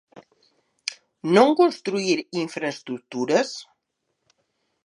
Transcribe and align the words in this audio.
Non 1.35 1.49
construír 1.61 2.19
infraestruturas? 2.45 3.49